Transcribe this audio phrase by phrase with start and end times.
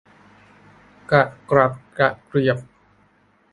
[1.11, 2.57] กระกรับกระเกรียบ